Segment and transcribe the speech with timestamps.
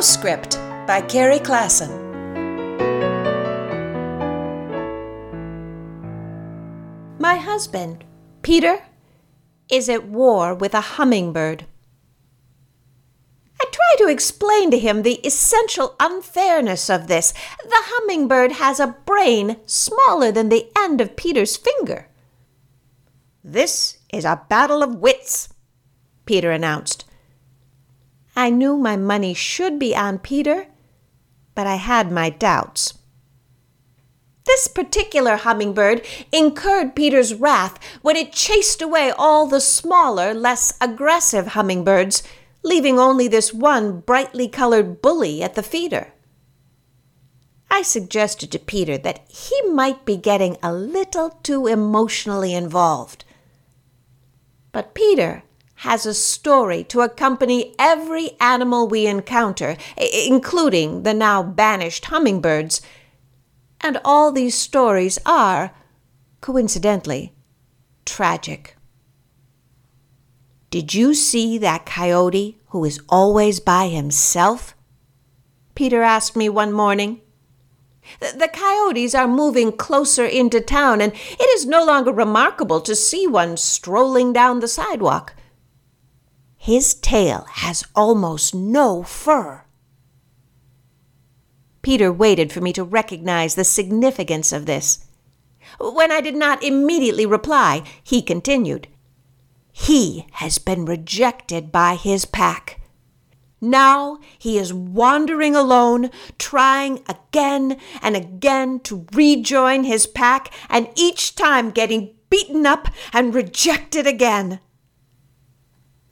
[0.00, 1.90] Postscript by Carrie Klassen.
[7.18, 8.04] My husband,
[8.40, 8.78] Peter,
[9.70, 11.66] is at war with a hummingbird.
[13.60, 17.34] I try to explain to him the essential unfairness of this.
[17.62, 22.08] The hummingbird has a brain smaller than the end of Peter's finger.
[23.44, 25.50] This is a battle of wits,
[26.24, 27.04] Peter announced.
[28.40, 30.68] I knew my money should be on Peter,
[31.54, 32.94] but I had my doubts.
[34.46, 41.48] This particular hummingbird incurred Peter's wrath when it chased away all the smaller, less aggressive
[41.48, 42.22] hummingbirds,
[42.62, 46.14] leaving only this one brightly colored bully at the feeder.
[47.70, 53.26] I suggested to Peter that he might be getting a little too emotionally involved.
[54.72, 55.42] But Peter
[55.80, 62.82] has a story to accompany every animal we encounter, including the now banished hummingbirds.
[63.80, 65.74] And all these stories are,
[66.42, 67.32] coincidentally,
[68.04, 68.76] tragic.
[70.68, 74.76] Did you see that coyote who is always by himself?
[75.74, 77.22] Peter asked me one morning.
[78.20, 83.26] The coyotes are moving closer into town, and it is no longer remarkable to see
[83.26, 85.36] one strolling down the sidewalk.
[86.62, 89.64] His tail has almost no fur.
[91.80, 95.06] Peter waited for me to recognize the significance of this.
[95.80, 98.88] When I did not immediately reply, he continued.
[99.72, 102.82] He has been rejected by his pack.
[103.62, 111.36] Now he is wandering alone, trying again and again to rejoin his pack, and each
[111.36, 114.60] time getting beaten up and rejected again.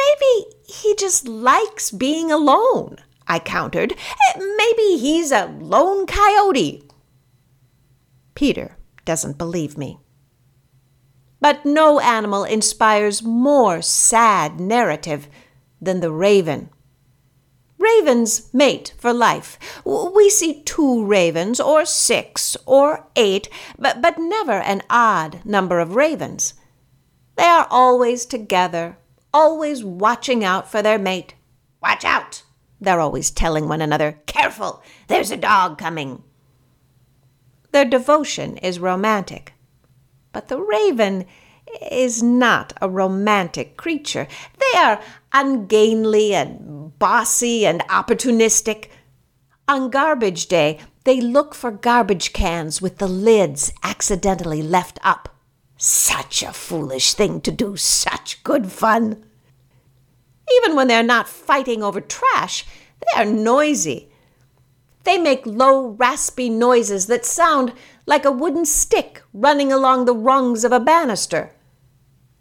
[0.00, 3.92] Maybe he just likes being alone, I countered.
[3.92, 6.84] Eh, maybe he's a lone coyote.
[8.34, 9.98] Peter doesn't believe me.
[11.40, 15.28] But no animal inspires more sad narrative
[15.80, 16.70] than the raven.
[17.78, 19.58] Ravens mate for life.
[19.86, 23.48] We see two ravens, or six, or eight,
[23.78, 26.54] but, but never an odd number of ravens.
[27.36, 28.98] They are always together,
[29.32, 31.34] always watching out for their mate.
[31.82, 32.42] Watch out!
[32.80, 36.22] They're always telling one another, Careful, there's a dog coming.
[37.72, 39.54] Their devotion is romantic.
[40.32, 41.26] But the raven
[41.90, 44.26] is not a romantic creature.
[44.58, 45.00] They are
[45.32, 48.88] ungainly and bossy and opportunistic.
[49.68, 55.39] On garbage day, they look for garbage cans with the lids accidentally left up.
[55.82, 59.24] Such a foolish thing to do, such good fun.
[60.58, 62.66] Even when they're not fighting over trash,
[63.00, 64.12] they are noisy.
[65.04, 67.72] They make low, raspy noises that sound
[68.04, 71.52] like a wooden stick running along the rungs of a banister.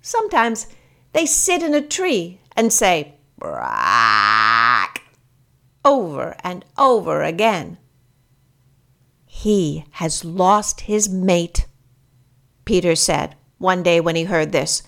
[0.00, 0.66] Sometimes
[1.12, 5.02] they sit in a tree and say, Brack,
[5.84, 7.78] over and over again.
[9.26, 11.66] He has lost his mate,
[12.68, 14.82] Peter said one day when he heard this.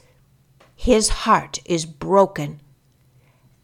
[0.77, 2.61] His heart is broken.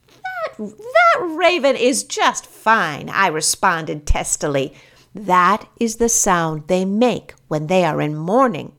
[0.06, 4.72] That, that raven is just fine, I responded testily.
[5.14, 8.72] That is the sound they make when they are in mourning.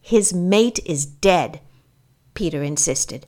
[0.00, 1.60] His mate is dead,
[2.34, 3.26] Peter insisted.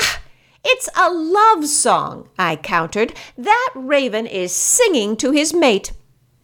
[0.00, 0.22] Ah,
[0.64, 3.12] it's a love song, I countered.
[3.36, 5.92] That raven is singing to his mate.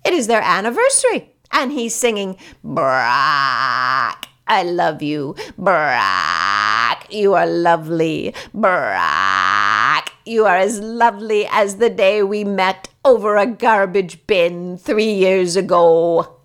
[0.04, 5.36] It is their anniversary, and he's singing, Brack, I love you.
[5.56, 8.34] Brack, you are lovely.
[8.52, 15.12] Brack, you are as lovely as the day we met over a garbage bin three
[15.12, 16.38] years ago.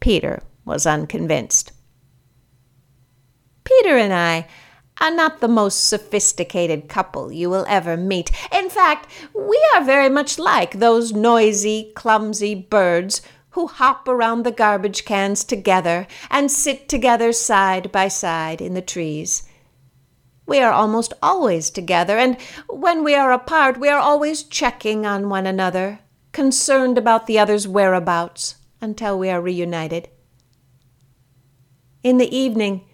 [0.00, 1.72] Peter was unconvinced.
[3.64, 4.46] Peter and I
[5.00, 8.30] are not the most sophisticated couple you will ever meet.
[8.52, 13.22] In fact, we are very much like those noisy, clumsy birds
[13.54, 18.82] who hop around the garbage cans together and sit together side by side in the
[18.82, 19.44] trees.
[20.44, 22.36] We are almost always together, and
[22.68, 26.00] when we are apart, we are always checking on one another,
[26.32, 30.08] concerned about the other's whereabouts until we are reunited.
[32.02, 32.84] In the evening,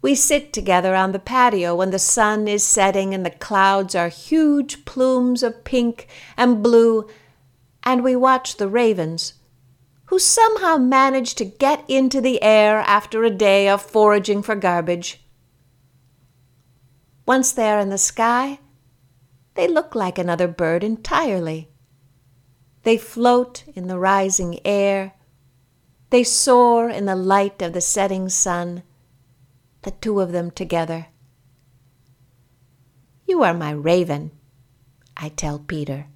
[0.00, 4.08] we sit together on the patio when the sun is setting and the clouds are
[4.08, 6.08] huge plumes of pink
[6.38, 7.06] and blue,
[7.82, 9.34] and we watch the ravens,
[10.16, 15.20] who somehow manage to get into the air after a day of foraging for garbage.
[17.26, 18.58] Once there in the sky,
[19.56, 21.68] they look like another bird entirely.
[22.82, 25.12] They float in the rising air.
[26.08, 28.84] They soar in the light of the setting sun,
[29.82, 31.08] the two of them together.
[33.26, 34.30] You are my raven,
[35.14, 36.06] I tell Peter.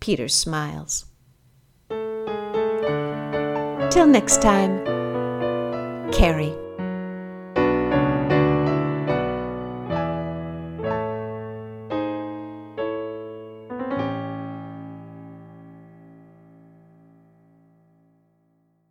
[0.00, 1.04] Peter smiles.
[3.90, 4.84] Till next time,
[6.12, 6.67] Carrie.